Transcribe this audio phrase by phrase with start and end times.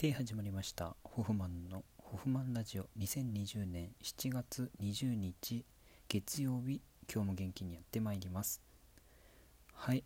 [0.00, 0.94] で始まりました。
[1.02, 2.88] ホフマンのホフマンラジオ。
[3.00, 5.64] 2020年7月20日
[6.06, 6.80] 月曜日。
[7.12, 8.62] 今日も元気にやってまいります。
[9.74, 10.04] はい。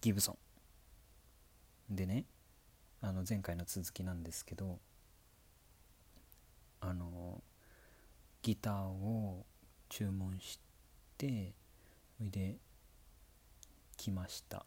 [0.00, 0.38] ギブソ
[1.90, 1.94] ン。
[1.94, 2.24] でね
[3.02, 4.78] あの前回の続きなんですけど
[6.80, 7.42] あの
[8.40, 9.44] ギターを
[9.90, 10.58] 注文し
[11.18, 11.52] て
[12.16, 12.56] それで
[13.98, 14.64] 来ました。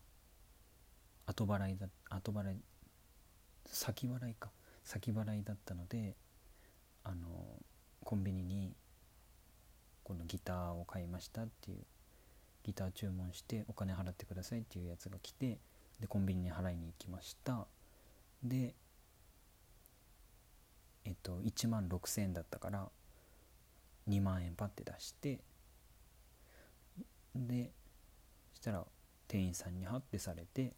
[1.25, 2.57] 後払いだ後払い
[3.66, 4.50] 先払いか。
[4.84, 6.16] 先払いだったので
[7.04, 7.26] あの
[8.04, 8.76] コンビニに
[10.04, 11.78] このギターを買いましたっていう
[12.64, 15.58] ギター注文してお金払ってくださいっていうやつが来て
[16.00, 17.66] でコンビニに払いに行きました。
[18.44, 18.76] で
[21.04, 22.90] えっと1万6,000円だったから
[24.08, 25.40] 2万円パッて出して
[27.36, 27.72] で
[28.54, 28.86] そしたら
[29.28, 30.73] 店員さんにハッてされて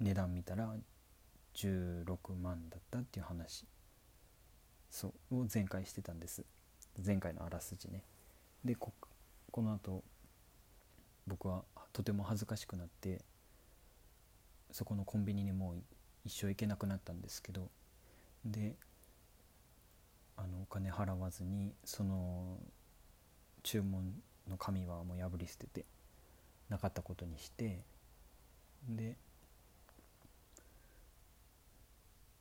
[0.00, 0.74] 値段見たら
[1.54, 3.66] 16万だったっていう話。
[4.90, 6.44] そうを前回してたんです。
[7.04, 8.02] 前回のあらすじね。
[8.64, 8.92] でこ
[9.50, 10.02] この後
[11.26, 13.20] 僕はとても恥ずかしくなって
[14.70, 15.82] そこのコンビニにもう
[16.24, 17.68] 一生行けなくなったんですけど
[18.44, 18.74] で
[20.36, 22.58] あのお金払わずにその
[23.62, 24.12] 注文
[24.48, 25.84] の紙はもう破り捨てて
[26.68, 27.80] なかったことにして
[28.88, 29.16] で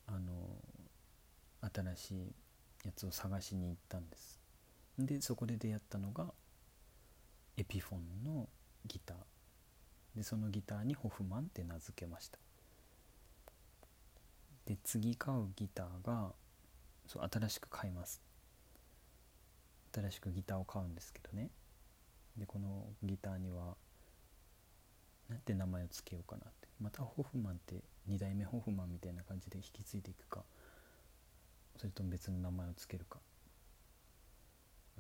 [0.07, 0.19] あの
[1.75, 2.35] 新しい
[2.85, 4.39] やつを探しに行ったんです。
[4.97, 6.33] でそこで出会ったのが
[7.57, 8.47] エピフォンの
[8.85, 9.17] ギター。
[10.15, 12.37] でそのギターにホフマンって名付けました。
[14.65, 16.31] で次買うギターが
[17.07, 18.21] そう新しく買います。
[19.93, 21.49] 新しくギターを買うんですけどね。
[22.37, 23.75] でこのギターには
[25.29, 26.67] なんて名前を付けようかなって。
[26.81, 27.75] またホフマンって
[28.09, 30.43] 2代目ホフマンみたいな感じで引き継いでいくか。
[31.77, 33.19] それとも別の名前を付けるか。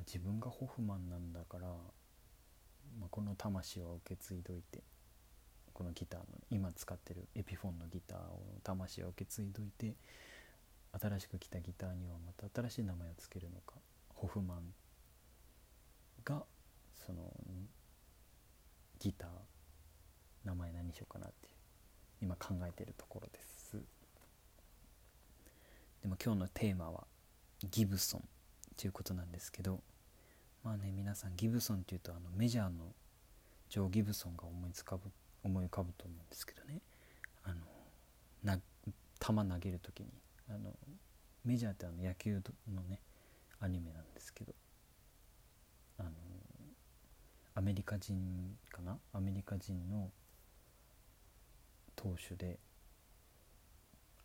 [0.05, 1.67] 自分がホフマンなんだから、
[2.99, 4.83] まあ、この魂は受け継いどいて
[5.73, 9.95] このギターの今使ってるエピフォンのギターを魂を受け継いどいて
[11.01, 13.75] 新しく来たギターにはまた新しい名前を付けるのか。
[14.09, 14.73] ホフマン
[16.23, 16.43] が
[17.05, 17.31] その
[18.99, 19.29] ギター
[20.45, 21.53] 名前何しようかなっていう
[22.21, 23.54] 今考えてるところです。
[26.05, 27.07] でも今日のテーマは
[27.71, 28.23] ギブソン
[28.77, 29.81] ということなんですけど
[30.63, 32.93] まあね皆さんギブソンっていうとあのメジャーの
[33.71, 35.09] ジョー・ギブソンが思いつかぶ
[35.43, 36.79] 思い浮かぶと思うんですけどね。
[37.43, 37.55] あの
[38.43, 40.09] な球投げる時に
[40.47, 40.75] あの
[41.43, 42.39] メジャーってあの野球
[42.71, 42.99] のね
[43.59, 44.53] アニメなんですけど
[45.97, 46.11] あの
[47.55, 48.99] アメリカ人かな？
[49.11, 50.11] アメリカ人の
[51.95, 52.59] 投手で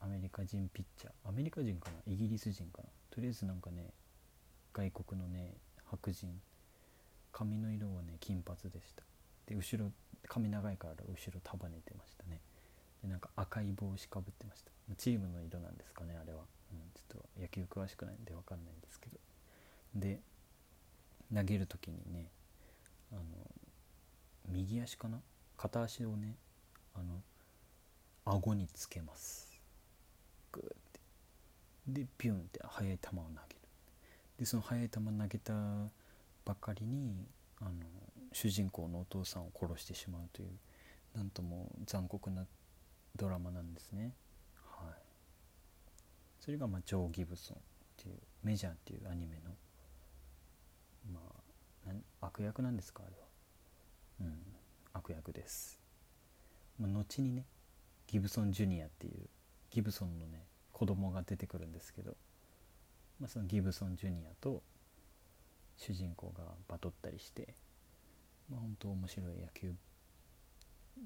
[0.00, 1.12] アメリカ人ピッチャー。
[1.28, 2.12] アメリカ人かな？
[2.12, 2.88] イギリス人かな？
[3.10, 3.92] とりあえずなんかね
[4.72, 6.40] 外国のね白人。
[7.32, 9.02] 髪の色はね金髪でした。
[9.46, 9.92] で後ろ
[10.26, 12.40] 髪長いから後ろ束ねてましたね。
[13.02, 14.70] でなんか赤い帽子かぶってました。
[14.96, 16.40] チームの色なんですかねあれは、
[16.72, 19.16] うん、ちょっと野球詳しくないんで分かんないんですけど。
[19.94, 20.20] で
[21.32, 22.26] 投げる時にね
[23.12, 23.22] あの
[24.48, 25.20] 右足かな？
[25.56, 26.34] 片足をね
[26.94, 27.22] あの
[28.24, 29.49] 顎につけます。
[31.92, 33.60] でピュンって速い球を投げる。
[34.38, 35.52] でその速い球投げた
[36.44, 37.26] ばかりに
[37.60, 37.72] あの
[38.32, 40.48] 主人公のお父さんを殺してしまうという
[41.14, 42.46] なんとも残酷な
[43.16, 44.12] ドラマなんですね。
[44.78, 44.94] はい。
[46.40, 47.60] それがまあジョー・ギブソンっ
[47.96, 49.50] ていうメジャーっていうアニメの
[51.12, 51.20] ま
[51.88, 53.30] あ悪役なんですかあれは。
[54.20, 54.60] うん
[54.92, 55.78] 悪役です、
[56.78, 57.44] まあ、後にね
[58.06, 59.28] ギブソン・ジュニアっていう
[59.70, 60.44] ギブソンのね
[60.80, 62.16] 子供が出てくるんですけど、
[63.20, 64.62] まあ、そのギブソン・ジュニアと
[65.76, 67.48] 主人公がバトったりして、
[68.50, 69.74] まあ、本当面白い野球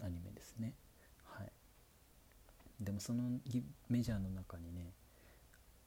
[0.01, 0.75] アニメですね。
[1.25, 1.51] はい。
[2.81, 3.25] でもその
[3.89, 4.93] メジャーの中にね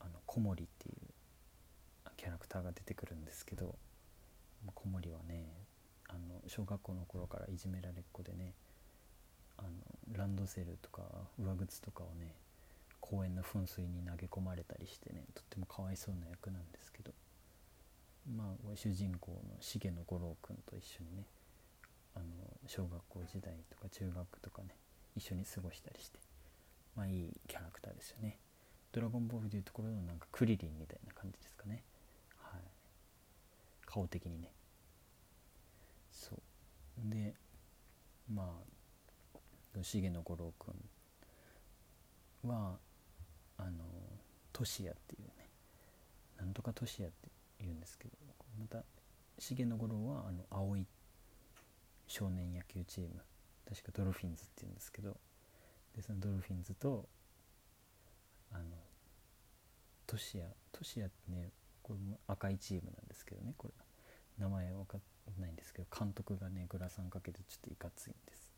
[0.01, 3.73] あの小森っていうキャラクターが出てくるんですけど
[4.75, 5.47] 小森はね
[6.09, 8.51] あの小学校の頃からいじめられっ子でね
[9.57, 9.69] あの
[10.12, 11.03] ランドセルとか
[11.39, 12.35] 上靴とかをね
[13.09, 17.12] 公園の噴水に投げ込まれたりしてねとってもかわいそうな役なんですけど。
[18.36, 21.24] まあ主人公の重野五郎君と一緒にね
[22.13, 22.25] あの
[22.68, 24.75] 小学校時代とか中学とかね
[25.15, 26.19] 一緒に過ごしたりして
[26.95, 28.38] まあいいキャラクターですよね。
[28.92, 31.83] ドラゴンボールでいうところのなんかクリリンみたいな感じですかね。
[32.38, 32.62] はい。
[33.86, 34.51] 顔的にね。
[36.12, 36.39] そう。
[37.10, 37.33] で
[38.33, 40.74] まあ茂野吾郎君
[42.50, 42.77] は
[43.57, 43.83] あの
[44.54, 45.50] トシヤっていうね
[46.38, 48.12] なんとかトシヤって言うんですけど
[48.59, 48.83] また
[49.39, 50.86] 茂野吾郎はあの青い
[52.07, 53.21] 少年野球チーム
[53.68, 55.18] 確かドルフィンズっていうんですけど
[55.95, 57.07] でそのドルフィンズと
[58.51, 58.63] あの
[60.06, 61.50] トシヤトシヤってね
[61.83, 63.74] これも赤いチームなんですけどねこれ。
[64.38, 68.51] 名前は分かんないんですけど監督がねグラサンかけてちょっといかついんです。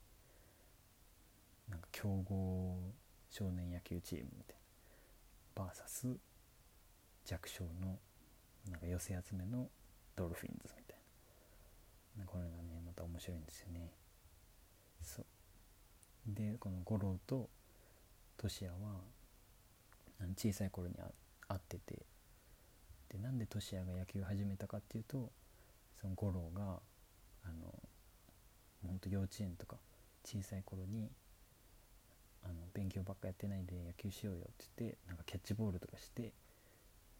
[1.68, 2.78] なんか強豪
[3.30, 4.59] 少年野球チームみたいな。
[5.54, 6.16] VS
[7.24, 7.98] 弱小の
[8.70, 9.68] なんか寄せ集めの
[10.16, 10.96] ドルフィンズみたい
[12.18, 12.26] な。
[12.26, 13.90] これがねまた面白いんですよね。
[15.02, 15.26] そう。
[16.26, 17.48] でこの五郎と
[18.36, 19.00] トシヤは
[20.36, 20.94] 小さい頃に
[21.48, 22.06] 会ってて。
[23.10, 25.30] でなんでトシヤが野球始めたかっていうと
[26.00, 26.78] その五郎が
[27.44, 27.74] あの
[28.86, 29.76] ほんと幼稚園とか
[30.24, 31.10] 小さい頃に
[32.44, 36.32] あの勉強ばっかやってないで野球しようよって言ってなんかキャッチボールとかして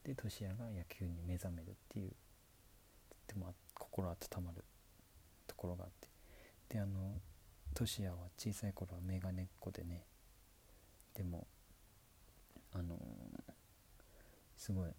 [0.04, 2.14] でトシヤが野球に目覚めるっていうと
[3.16, 4.64] っても心温まる
[5.46, 6.08] ところがあって。
[6.70, 7.20] であの
[7.74, 10.04] トシヤは小さい頃はメガネっ子でね
[11.14, 11.46] でも
[12.72, 12.98] あのー、
[14.56, 14.90] すごい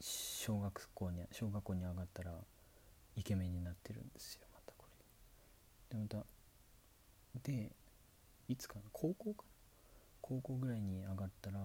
[0.00, 2.32] 小学校に小学校に上がったら
[3.16, 4.86] イケメンになってるんですよまたこ
[5.90, 5.98] れ。
[5.98, 6.24] でまた
[7.42, 7.72] で
[8.50, 8.82] いつかな？
[8.92, 9.44] 高校か
[10.20, 11.60] 高校ぐらいに上がったら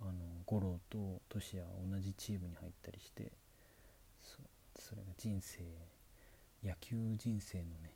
[0.00, 0.12] あの
[0.44, 3.32] 五郎とトシヤ同じチームに入ったりして
[4.78, 5.62] それが人生
[6.62, 7.90] 野球人生のね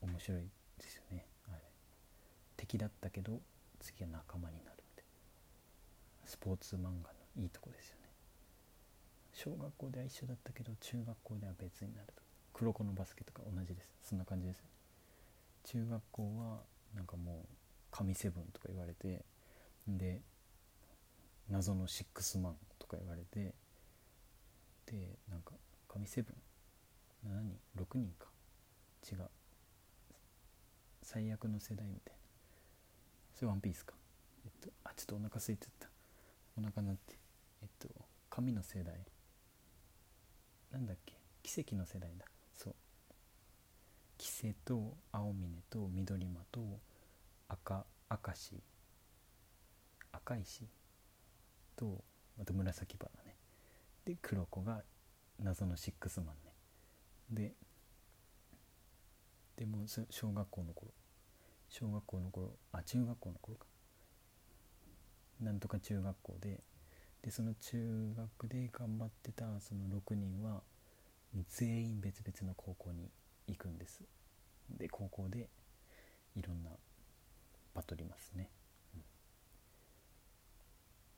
[0.00, 0.42] 面白い
[0.78, 1.26] ですよね。
[1.46, 1.58] あれ。
[2.56, 3.40] 敵だったけど
[3.78, 5.04] 次は仲間になるみたい
[6.22, 6.28] な。
[6.28, 6.94] スポーツ漫画の
[7.36, 8.08] いいとこですよね。
[9.34, 12.22] 小学校では一緒だったけど中学校では別になると
[12.54, 13.88] 黒子のバスケとか同じです。
[14.02, 14.58] そんな感じです。
[14.58, 14.64] ね
[15.64, 16.60] 中学校は
[16.94, 17.54] なんかもう
[17.90, 19.24] 神セブンとか言われて
[19.86, 20.20] で
[21.48, 23.54] 謎のシックスマンとか言われて
[24.86, 25.52] でなんか
[25.88, 28.28] 神セブン？7人？6人か。
[29.10, 29.28] 違う。
[31.02, 32.20] 最悪の世代みたいな。
[33.34, 33.94] それワンピースか。
[34.44, 35.88] えっとあちょっとお腹空いてた。
[36.56, 37.16] お腹鳴って。
[37.62, 37.88] えっと
[38.30, 38.94] 神の世代。
[40.72, 41.14] なんだっけ？
[41.42, 42.24] 奇跡の世代だ。
[44.22, 46.60] そうキセと青峰と緑間と
[47.48, 48.62] 赤赤石
[50.12, 50.62] 赤石
[51.74, 52.04] と
[52.40, 53.34] あと紫花ね。
[54.04, 54.82] で黒子が
[55.42, 56.52] 謎のシックスマンね。
[57.30, 57.52] で
[59.56, 60.92] でも小学校の頃。
[61.68, 63.66] 小学校の頃あ中学校の頃か。
[65.40, 66.60] なんとか中学校で
[67.22, 70.62] でその中学で頑張ってたその6人は
[71.48, 73.10] 全員別々の高校に
[73.48, 74.02] 行くんです。
[74.70, 75.48] で高校で
[76.34, 76.70] いろんな
[77.74, 78.48] バトりますね、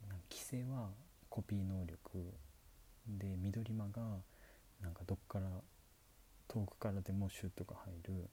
[0.02, 0.90] うん、な規制は
[1.28, 2.32] コピー能力
[3.06, 4.02] で緑間が
[4.80, 5.46] なんかどっから
[6.48, 8.28] 遠くからでもシュートが入る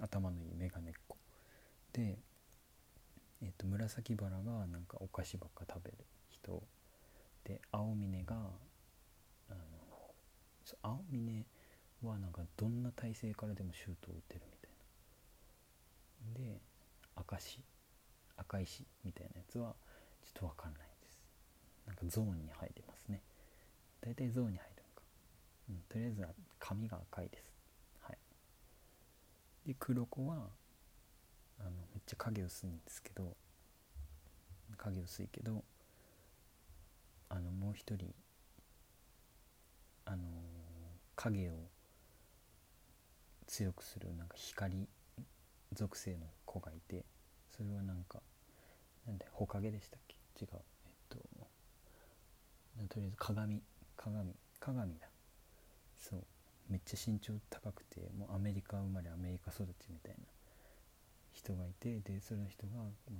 [0.00, 1.16] 頭のいいメガネっ子。
[1.92, 2.18] で、
[3.42, 5.98] えー、と紫バラがなんかお菓子ばっか食べる
[6.30, 6.62] 人。
[7.44, 8.34] で青峰が
[9.48, 9.60] あの
[10.82, 11.46] 青峰
[12.02, 14.70] はなんかどんな体勢からでもシュートを打てるみたい
[16.44, 16.50] な。
[16.52, 16.60] で
[17.14, 17.60] 赤石
[18.36, 19.74] 赤石みたいなやつは
[20.24, 21.18] ちょっと分かんないです。
[21.86, 23.22] なんかゾーンに入りますね。
[24.00, 25.02] 大体ゾーンに入るのか、
[25.70, 27.52] うん、とりあえずは髪が赤いです。
[28.00, 28.18] はい。
[29.66, 30.50] で黒子は
[31.58, 33.36] あのめっちゃ影薄いんですけど
[34.76, 35.64] 影薄いけど
[37.28, 38.14] あのもう一人
[40.04, 40.24] あの
[41.16, 41.52] 影を
[43.46, 44.88] 強くするなんか光
[45.72, 47.04] 属性の子がいて
[47.56, 48.20] それはなんか
[49.06, 50.16] なんでほかげでしたっけ？
[50.44, 50.50] 違う。
[50.86, 51.18] えっと
[52.94, 53.62] とりあえず鏡
[53.96, 55.08] 鏡鏡だ。
[55.98, 56.24] そう。
[56.68, 60.24] めっちゃ身長高くてもうアメリカ生まれアメリカ育ちみたいな
[61.32, 62.72] 人がいてでその人が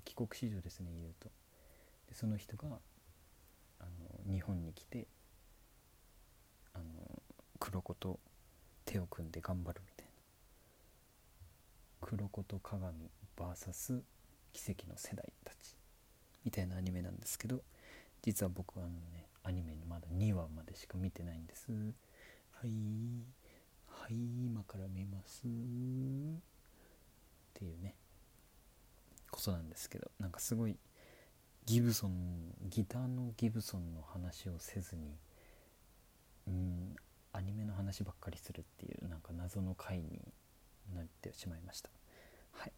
[0.05, 1.31] 帰国子女ですね言うと。
[2.09, 2.67] でその人が
[3.79, 5.07] あの日本に来て
[6.75, 6.85] あの
[7.61, 8.19] 黒子と
[8.85, 9.96] 手を組んで頑張るみたいな。
[12.47, 14.01] と鏡 VS
[14.53, 15.77] 奇跡の世代たち
[16.45, 17.61] みたいなアニメなんですけど
[18.23, 21.71] 実は僕はあのねアニメのまだ2話までしか見てないんです。
[21.71, 21.75] は
[22.65, 22.71] い
[23.87, 24.15] はい
[24.47, 25.43] 今から見ます。
[25.43, 25.45] っ
[27.55, 27.95] ていうね
[29.31, 30.77] ことなんですけどなんかすごい
[31.67, 35.17] ギブソンギターのギブソンの話をせずに
[36.49, 36.97] うん
[37.33, 40.21] アニメの話ばっかりするっていうなんか謎の回に
[40.95, 41.91] なってしまいました。
[42.59, 42.73] はい。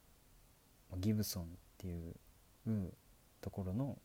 [0.99, 1.47] ギブソンっ
[1.79, 2.15] ていう
[3.41, 3.99] ところの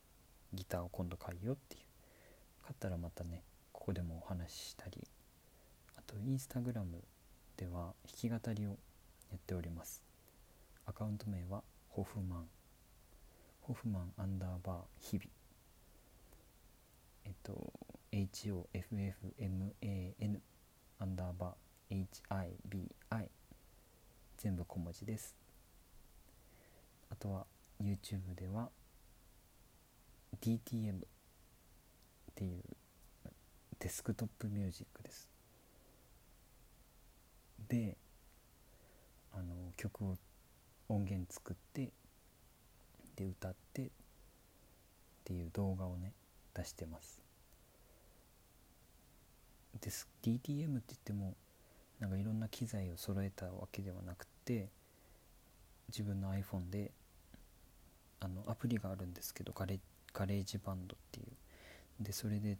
[0.54, 1.82] ギターを今度買いよっていう。
[2.64, 5.08] 買ったらまたねここでもお話ししたり。
[5.98, 7.04] あとインスタグラム
[7.58, 8.76] では弾き語りをや
[9.36, 10.02] っております。
[10.86, 12.48] アカウント名はホフマン。
[13.62, 15.26] ホフマンアンダーバー日々。
[17.26, 17.74] えっと
[18.12, 19.72] HOFFMAN
[21.00, 23.30] アンダーバー HIBI
[24.38, 25.43] 全部小文字です。
[27.14, 27.46] あとは
[27.80, 28.70] YouTube では
[30.42, 31.00] DTM っ
[32.34, 32.64] ていう
[33.78, 35.30] デスクトップミュージックです。
[37.70, 37.98] で
[39.32, 40.18] あの曲を
[40.90, 41.92] 音源作って
[43.16, 43.90] で歌ってっ
[45.24, 46.14] ていう動画をね
[46.56, 47.22] 出してます。
[49.80, 51.36] です DTM って言っても
[52.00, 54.70] なんかいろんな機材を揃えたわけではなくて
[55.90, 56.92] 自分の iPhone で
[58.24, 59.80] あのアプリがあるんですけどガレ
[60.14, 62.04] GarageBand っていう。
[62.04, 62.58] でそれで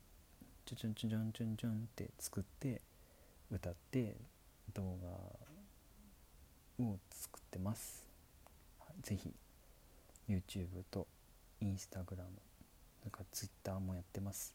[0.66, 2.82] チュチュンチュチュンチュンチュンって作って
[3.52, 4.16] 歌って
[4.74, 4.98] 動
[6.80, 8.06] 画を作ってます。
[9.02, 9.34] ぜひ
[10.30, 11.08] YouTube と
[11.62, 12.24] Instagram な
[13.08, 14.54] んか Twitter もやってます。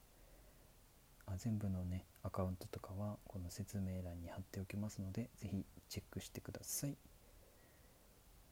[1.26, 6.94] あ全部のねアカウントとかはこの説明欄に貼っておきますのでぜひチェックしてください。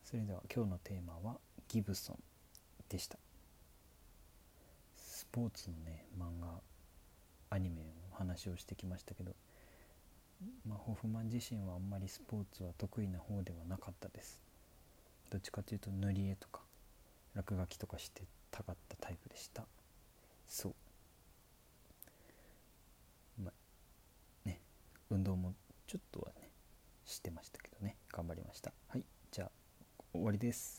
[0.04, 2.35] それでは今日のテーマはギブソン。
[2.88, 3.18] でした。
[4.96, 6.48] スポーツのね漫画
[7.50, 9.34] アニメの話をしてきましたけど、
[10.66, 14.40] まあ、ホフマン自身はあんまりスポーツは得意な方ではなかったです。
[15.30, 16.60] どっちかというと塗り絵とか
[17.34, 19.64] 落書きとかしてたかったタイプでした。
[20.48, 20.74] そう。
[23.42, 24.60] まあね
[25.10, 25.54] 運動も
[25.86, 26.48] ちょっとはね
[27.04, 27.96] してましたけどね。
[28.12, 28.72] 頑張りました。
[28.88, 29.04] はい。
[29.30, 29.50] じゃあ
[30.12, 30.74] 終わりです。